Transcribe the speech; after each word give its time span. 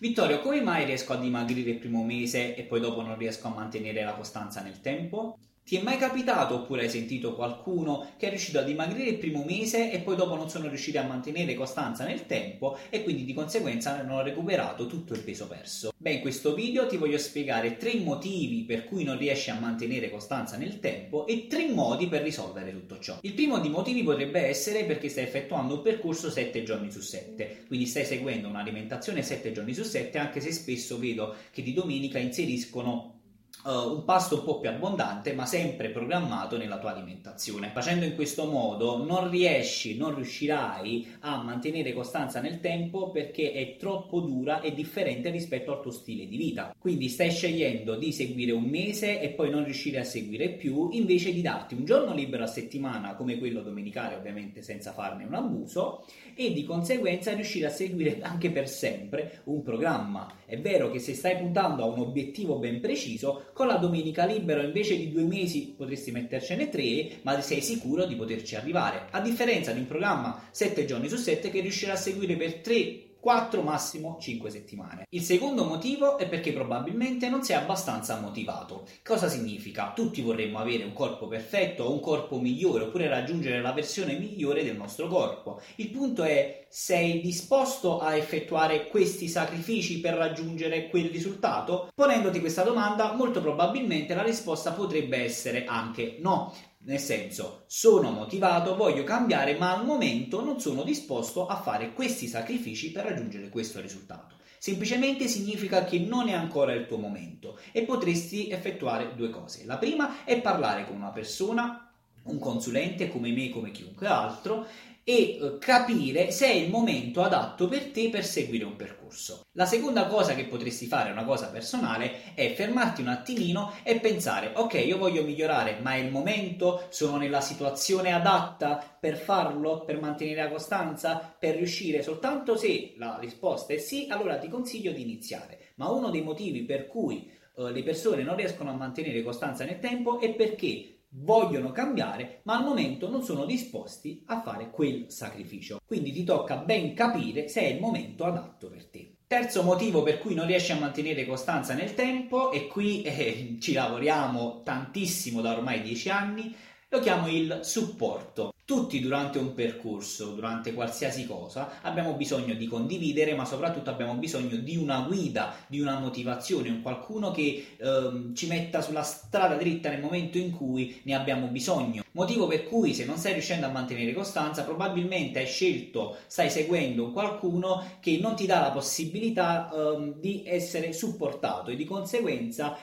Vittorio, 0.00 0.40
come 0.40 0.60
mai 0.62 0.84
riesco 0.84 1.12
a 1.12 1.16
dimagrire 1.16 1.70
il 1.70 1.78
primo 1.78 2.02
mese 2.02 2.56
e 2.56 2.64
poi 2.64 2.80
dopo 2.80 3.02
non 3.02 3.16
riesco 3.16 3.46
a 3.46 3.54
mantenere 3.54 4.02
la 4.02 4.14
costanza 4.14 4.62
nel 4.62 4.80
tempo? 4.80 5.38
Ti 5.70 5.76
è 5.76 5.82
mai 5.82 5.98
capitato 5.98 6.56
oppure 6.56 6.82
hai 6.82 6.90
sentito 6.90 7.36
qualcuno 7.36 8.14
che 8.16 8.26
è 8.26 8.30
riuscito 8.30 8.58
a 8.58 8.62
dimagrire 8.62 9.10
il 9.10 9.18
primo 9.18 9.44
mese 9.44 9.92
e 9.92 10.00
poi 10.00 10.16
dopo 10.16 10.34
non 10.34 10.50
sono 10.50 10.66
riusciti 10.66 10.98
a 10.98 11.04
mantenere 11.04 11.54
costanza 11.54 12.04
nel 12.04 12.26
tempo 12.26 12.76
e 12.88 13.04
quindi 13.04 13.24
di 13.24 13.32
conseguenza 13.32 13.92
hanno 13.92 14.20
recuperato 14.20 14.88
tutto 14.88 15.12
il 15.12 15.20
peso 15.20 15.46
perso? 15.46 15.92
Beh, 15.96 16.14
in 16.14 16.20
questo 16.22 16.54
video 16.54 16.88
ti 16.88 16.96
voglio 16.96 17.18
spiegare 17.18 17.76
tre 17.76 17.94
motivi 18.00 18.64
per 18.64 18.84
cui 18.84 19.04
non 19.04 19.16
riesci 19.16 19.50
a 19.50 19.60
mantenere 19.60 20.10
costanza 20.10 20.56
nel 20.56 20.80
tempo 20.80 21.24
e 21.28 21.46
tre 21.46 21.68
modi 21.68 22.08
per 22.08 22.22
risolvere 22.22 22.72
tutto 22.72 22.98
ciò. 22.98 23.18
Il 23.20 23.34
primo 23.34 23.60
dei 23.60 23.70
motivi 23.70 24.02
potrebbe 24.02 24.40
essere 24.40 24.84
perché 24.86 25.08
stai 25.08 25.22
effettuando 25.22 25.74
un 25.74 25.82
percorso 25.82 26.32
7 26.32 26.64
giorni 26.64 26.90
su 26.90 27.00
7, 27.00 27.66
quindi 27.68 27.86
stai 27.86 28.04
seguendo 28.04 28.48
un'alimentazione 28.48 29.22
7 29.22 29.52
giorni 29.52 29.72
su 29.72 29.84
7 29.84 30.18
anche 30.18 30.40
se 30.40 30.50
spesso 30.50 30.98
vedo 30.98 31.32
che 31.52 31.62
di 31.62 31.72
domenica 31.72 32.18
inseriscono 32.18 33.18
Uh, 33.62 33.92
un 33.92 34.04
pasto 34.06 34.36
un 34.36 34.44
po' 34.44 34.58
più 34.58 34.70
abbondante, 34.70 35.34
ma 35.34 35.44
sempre 35.44 35.90
programmato 35.90 36.56
nella 36.56 36.78
tua 36.78 36.92
alimentazione. 36.92 37.68
Facendo 37.74 38.06
in 38.06 38.14
questo 38.14 38.46
modo 38.46 39.04
non 39.04 39.28
riesci, 39.28 39.98
non 39.98 40.14
riuscirai 40.14 41.16
a 41.20 41.42
mantenere 41.42 41.92
costanza 41.92 42.40
nel 42.40 42.60
tempo 42.60 43.10
perché 43.10 43.52
è 43.52 43.76
troppo 43.76 44.20
dura 44.20 44.62
e 44.62 44.72
differente 44.72 45.28
rispetto 45.28 45.72
al 45.72 45.82
tuo 45.82 45.90
stile 45.90 46.26
di 46.26 46.38
vita. 46.38 46.74
Quindi 46.78 47.10
stai 47.10 47.30
scegliendo 47.30 47.96
di 47.96 48.12
seguire 48.12 48.52
un 48.52 48.64
mese 48.64 49.20
e 49.20 49.28
poi 49.28 49.50
non 49.50 49.64
riuscire 49.64 49.98
a 49.98 50.04
seguire 50.04 50.48
più, 50.52 50.88
invece 50.92 51.30
di 51.30 51.42
darti 51.42 51.74
un 51.74 51.84
giorno 51.84 52.14
libero 52.14 52.44
a 52.44 52.46
settimana, 52.46 53.14
come 53.14 53.36
quello 53.36 53.60
domenicale, 53.60 54.14
ovviamente 54.14 54.62
senza 54.62 54.92
farne 54.92 55.24
un 55.24 55.34
abuso, 55.34 56.06
e 56.34 56.54
di 56.54 56.64
conseguenza 56.64 57.34
riuscire 57.34 57.66
a 57.66 57.70
seguire 57.70 58.20
anche 58.22 58.50
per 58.50 58.70
sempre 58.70 59.42
un 59.44 59.62
programma. 59.62 60.38
È 60.46 60.58
vero 60.58 60.90
che 60.90 60.98
se 60.98 61.14
stai 61.14 61.36
puntando 61.36 61.82
a 61.82 61.86
un 61.86 61.98
obiettivo 61.98 62.56
ben 62.56 62.80
preciso, 62.80 63.48
con 63.52 63.66
la 63.66 63.76
domenica 63.76 64.24
libera 64.24 64.62
invece 64.62 64.96
di 64.96 65.10
due 65.10 65.24
mesi 65.24 65.74
potresti 65.76 66.10
mettercene 66.10 66.68
tre, 66.68 67.18
ma 67.22 67.40
sei 67.40 67.60
sicuro 67.60 68.06
di 68.06 68.16
poterci 68.16 68.56
arrivare. 68.56 69.06
A 69.10 69.20
differenza 69.20 69.72
di 69.72 69.80
un 69.80 69.86
programma 69.86 70.48
7 70.50 70.84
giorni 70.84 71.08
su 71.08 71.16
7 71.16 71.50
che 71.50 71.60
riuscirà 71.60 71.92
a 71.92 71.96
seguire 71.96 72.36
per 72.36 72.54
3 72.54 73.09
4 73.20 73.62
massimo 73.62 74.16
5 74.18 74.50
settimane. 74.50 75.06
Il 75.10 75.22
secondo 75.22 75.64
motivo 75.64 76.16
è 76.18 76.28
perché 76.28 76.52
probabilmente 76.52 77.28
non 77.28 77.42
sei 77.42 77.56
abbastanza 77.56 78.18
motivato. 78.18 78.86
Cosa 79.04 79.28
significa? 79.28 79.92
Tutti 79.94 80.22
vorremmo 80.22 80.58
avere 80.58 80.84
un 80.84 80.92
corpo 80.92 81.28
perfetto 81.28 81.84
o 81.84 81.92
un 81.92 82.00
corpo 82.00 82.38
migliore 82.38 82.84
oppure 82.84 83.08
raggiungere 83.08 83.60
la 83.60 83.72
versione 83.72 84.18
migliore 84.18 84.64
del 84.64 84.76
nostro 84.76 85.06
corpo. 85.08 85.60
Il 85.76 85.90
punto 85.90 86.22
è 86.22 86.66
sei 86.68 87.20
disposto 87.20 87.98
a 87.98 88.14
effettuare 88.14 88.86
questi 88.86 89.28
sacrifici 89.28 90.00
per 90.00 90.14
raggiungere 90.14 90.88
quel 90.88 91.10
risultato? 91.10 91.88
Ponendoti 91.94 92.40
questa 92.40 92.62
domanda, 92.62 93.12
molto 93.12 93.40
probabilmente 93.40 94.14
la 94.14 94.22
risposta 94.22 94.72
potrebbe 94.72 95.18
essere 95.18 95.64
anche 95.64 96.16
no. 96.20 96.54
Nel 96.82 96.98
senso, 96.98 97.64
sono 97.66 98.10
motivato, 98.10 98.74
voglio 98.74 99.04
cambiare, 99.04 99.58
ma 99.58 99.76
al 99.76 99.84
momento 99.84 100.42
non 100.42 100.60
sono 100.60 100.82
disposto 100.82 101.46
a 101.46 101.60
fare 101.60 101.92
questi 101.92 102.26
sacrifici 102.26 102.90
per 102.90 103.04
raggiungere 103.04 103.50
questo 103.50 103.80
risultato. 103.82 104.36
Semplicemente 104.58 105.28
significa 105.28 105.84
che 105.84 105.98
non 105.98 106.28
è 106.28 106.32
ancora 106.32 106.72
il 106.72 106.86
tuo 106.86 106.96
momento 106.96 107.58
e 107.72 107.82
potresti 107.82 108.48
effettuare 108.48 109.14
due 109.14 109.28
cose. 109.28 109.66
La 109.66 109.76
prima 109.76 110.24
è 110.24 110.40
parlare 110.40 110.86
con 110.86 110.96
una 110.96 111.10
persona, 111.10 111.89
un 112.30 112.38
consulente 112.38 113.10
come 113.10 113.32
me, 113.32 113.50
come 113.50 113.70
chiunque 113.70 114.06
altro, 114.06 114.66
e 115.02 115.12
eh, 115.12 115.58
capire 115.58 116.30
se 116.30 116.46
è 116.46 116.52
il 116.52 116.70
momento 116.70 117.22
adatto 117.22 117.68
per 117.68 117.90
te 117.90 118.10
per 118.10 118.24
seguire 118.24 118.64
un 118.64 118.76
percorso. 118.76 119.42
La 119.52 119.66
seconda 119.66 120.06
cosa 120.06 120.34
che 120.34 120.44
potresti 120.44 120.86
fare, 120.86 121.10
una 121.10 121.24
cosa 121.24 121.48
personale, 121.48 122.34
è 122.34 122.52
fermarti 122.54 123.00
un 123.00 123.08
attimino 123.08 123.72
e 123.82 123.98
pensare, 123.98 124.52
ok, 124.54 124.74
io 124.74 124.98
voglio 124.98 125.24
migliorare, 125.24 125.78
ma 125.82 125.94
è 125.94 125.98
il 125.98 126.12
momento? 126.12 126.84
Sono 126.90 127.16
nella 127.16 127.40
situazione 127.40 128.12
adatta 128.12 128.76
per 129.00 129.16
farlo, 129.16 129.84
per 129.84 130.00
mantenere 130.00 130.44
la 130.44 130.50
costanza, 130.50 131.34
per 131.38 131.56
riuscire? 131.56 132.02
Soltanto 132.02 132.56
se 132.56 132.94
la 132.96 133.18
risposta 133.20 133.72
è 133.72 133.78
sì, 133.78 134.06
allora 134.08 134.38
ti 134.38 134.48
consiglio 134.48 134.92
di 134.92 135.02
iniziare. 135.02 135.72
Ma 135.76 135.88
uno 135.88 136.10
dei 136.10 136.22
motivi 136.22 136.62
per 136.62 136.86
cui 136.86 137.28
eh, 137.56 137.72
le 137.72 137.82
persone 137.82 138.22
non 138.22 138.36
riescono 138.36 138.70
a 138.70 138.74
mantenere 138.74 139.22
costanza 139.22 139.64
nel 139.64 139.80
tempo 139.80 140.20
è 140.20 140.32
perché 140.34 140.99
vogliono 141.10 141.72
cambiare, 141.72 142.40
ma 142.44 142.56
al 142.56 142.64
momento 142.64 143.08
non 143.08 143.22
sono 143.22 143.44
disposti 143.44 144.22
a 144.26 144.40
fare 144.42 144.70
quel 144.70 145.06
sacrificio. 145.08 145.80
Quindi 145.84 146.12
ti 146.12 146.24
tocca 146.24 146.56
ben 146.56 146.94
capire 146.94 147.48
se 147.48 147.62
è 147.62 147.68
il 147.68 147.80
momento 147.80 148.24
adatto 148.24 148.68
per 148.68 148.86
te. 148.86 149.14
Terzo 149.26 149.62
motivo 149.62 150.02
per 150.02 150.18
cui 150.18 150.34
non 150.34 150.46
riesci 150.46 150.72
a 150.72 150.78
mantenere 150.78 151.24
costanza 151.24 151.74
nel 151.74 151.94
tempo, 151.94 152.50
e 152.50 152.66
qui 152.66 153.02
eh, 153.02 153.56
ci 153.62 153.72
lavoriamo 153.72 154.62
tantissimo 154.62 155.40
da 155.40 155.56
ormai 155.56 155.82
dieci 155.82 156.08
anni, 156.08 156.54
lo 156.88 156.98
chiamo 156.98 157.28
il 157.28 157.60
supporto. 157.62 158.52
Tutti 158.70 159.00
durante 159.00 159.38
un 159.38 159.52
percorso, 159.52 160.30
durante 160.30 160.72
qualsiasi 160.72 161.26
cosa, 161.26 161.80
abbiamo 161.82 162.12
bisogno 162.12 162.54
di 162.54 162.68
condividere, 162.68 163.34
ma 163.34 163.44
soprattutto 163.44 163.90
abbiamo 163.90 164.14
bisogno 164.14 164.54
di 164.58 164.76
una 164.76 165.00
guida, 165.00 165.56
di 165.66 165.80
una 165.80 165.98
motivazione, 165.98 166.68
un 166.68 166.80
qualcuno 166.80 167.32
che 167.32 167.74
ehm, 167.76 168.32
ci 168.32 168.46
metta 168.46 168.80
sulla 168.80 169.02
strada 169.02 169.56
dritta 169.56 169.90
nel 169.90 170.00
momento 170.00 170.38
in 170.38 170.52
cui 170.52 171.00
ne 171.02 171.16
abbiamo 171.16 171.48
bisogno. 171.48 172.04
Motivo 172.12 172.46
per 172.46 172.62
cui 172.62 172.94
se 172.94 173.04
non 173.04 173.16
stai 173.16 173.32
riuscendo 173.32 173.66
a 173.66 173.70
mantenere 173.70 174.12
costanza, 174.12 174.62
probabilmente 174.62 175.40
hai 175.40 175.46
scelto, 175.46 176.16
stai 176.28 176.48
seguendo 176.48 177.06
un 177.06 177.12
qualcuno 177.12 177.84
che 177.98 178.18
non 178.20 178.36
ti 178.36 178.46
dà 178.46 178.60
la 178.60 178.70
possibilità 178.70 179.68
ehm, 179.68 180.20
di 180.20 180.44
essere 180.46 180.92
supportato 180.92 181.72
e 181.72 181.76
di 181.76 181.84
conseguenza 181.84 182.76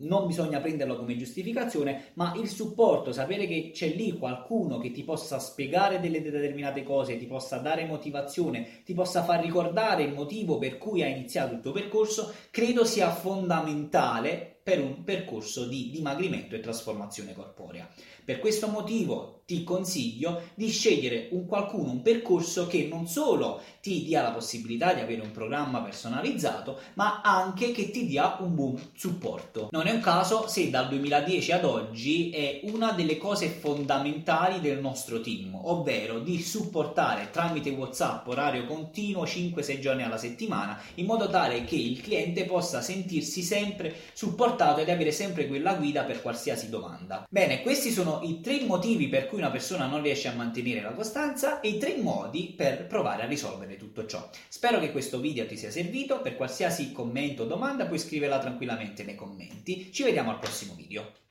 non 0.00 0.26
bisogna 0.26 0.60
prenderlo 0.60 0.96
come 0.96 1.16
giustificazione, 1.16 2.10
ma 2.14 2.34
il 2.36 2.48
supporto, 2.48 3.12
sapere 3.12 3.46
che 3.46 3.70
c'è 3.72 3.88
lì 3.88 4.12
qualcuno 4.12 4.78
che 4.78 4.90
ti 4.90 5.04
possa 5.04 5.38
spiegare 5.38 6.00
delle 6.00 6.22
determinate 6.22 6.82
cose, 6.82 7.16
ti 7.16 7.26
possa 7.26 7.58
dare 7.58 7.86
motivazione, 7.86 8.82
ti 8.84 8.94
possa 8.94 9.22
far 9.22 9.42
ricordare 9.42 10.02
il 10.02 10.12
motivo 10.12 10.58
per 10.58 10.78
cui 10.78 11.02
hai 11.02 11.12
iniziato 11.12 11.54
il 11.54 11.60
tuo 11.60 11.72
percorso, 11.72 12.32
credo 12.50 12.84
sia 12.84 13.10
fondamentale 13.10 14.57
per 14.68 14.82
un 14.82 15.02
percorso 15.02 15.64
di 15.64 15.88
dimagrimento 15.88 16.54
e 16.54 16.60
trasformazione 16.60 17.32
corporea. 17.32 17.88
Per 18.22 18.38
questo 18.38 18.68
motivo 18.68 19.40
ti 19.46 19.64
consiglio 19.64 20.42
di 20.54 20.68
scegliere 20.68 21.28
un 21.30 21.46
qualcuno, 21.46 21.90
un 21.90 22.02
percorso 22.02 22.66
che 22.66 22.86
non 22.86 23.06
solo 23.06 23.62
ti 23.80 24.04
dia 24.04 24.20
la 24.20 24.32
possibilità 24.32 24.92
di 24.92 25.00
avere 25.00 25.22
un 25.22 25.30
programma 25.30 25.80
personalizzato, 25.80 26.78
ma 26.94 27.22
anche 27.22 27.72
che 27.72 27.90
ti 27.90 28.04
dia 28.04 28.36
un 28.40 28.54
buon 28.54 28.78
supporto. 28.94 29.68
Non 29.70 29.86
è 29.86 29.90
un 29.90 30.00
caso 30.00 30.46
se 30.48 30.68
dal 30.68 30.88
2010 30.88 31.52
ad 31.52 31.64
oggi 31.64 32.28
è 32.28 32.60
una 32.64 32.92
delle 32.92 33.16
cose 33.16 33.48
fondamentali 33.48 34.60
del 34.60 34.80
nostro 34.80 35.22
team, 35.22 35.58
ovvero 35.62 36.18
di 36.18 36.42
supportare 36.42 37.30
tramite 37.30 37.70
WhatsApp 37.70 38.26
orario 38.28 38.66
continuo 38.66 39.24
5-6 39.24 39.80
giorni 39.80 40.02
alla 40.02 40.18
settimana, 40.18 40.78
in 40.96 41.06
modo 41.06 41.30
tale 41.30 41.64
che 41.64 41.76
il 41.76 42.02
cliente 42.02 42.44
possa 42.44 42.82
sentirsi 42.82 43.40
sempre 43.40 43.94
supportato 44.12 44.56
ed 44.80 44.88
avere 44.88 45.12
sempre 45.12 45.46
quella 45.46 45.74
guida 45.74 46.04
per 46.04 46.20
qualsiasi 46.20 46.68
domanda. 46.68 47.26
Bene, 47.28 47.62
questi 47.62 47.90
sono 47.90 48.20
i 48.22 48.40
tre 48.40 48.60
motivi 48.64 49.08
per 49.08 49.26
cui 49.26 49.38
una 49.38 49.50
persona 49.50 49.86
non 49.86 50.02
riesce 50.02 50.28
a 50.28 50.34
mantenere 50.34 50.82
la 50.82 50.92
costanza 50.92 51.60
e 51.60 51.68
i 51.68 51.78
tre 51.78 51.96
modi 51.96 52.54
per 52.56 52.86
provare 52.86 53.22
a 53.22 53.26
risolvere 53.26 53.76
tutto 53.76 54.06
ciò. 54.06 54.28
Spero 54.48 54.80
che 54.80 54.90
questo 54.90 55.20
video 55.20 55.46
ti 55.46 55.56
sia 55.56 55.70
servito, 55.70 56.20
per 56.20 56.36
qualsiasi 56.36 56.92
commento 56.92 57.44
o 57.44 57.46
domanda 57.46 57.86
puoi 57.86 57.98
scriverla 57.98 58.38
tranquillamente 58.38 59.04
nei 59.04 59.14
commenti. 59.14 59.92
Ci 59.92 60.02
vediamo 60.02 60.30
al 60.30 60.38
prossimo 60.38 60.74
video. 60.74 61.27